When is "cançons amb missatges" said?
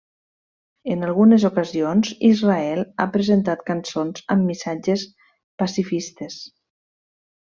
3.69-5.03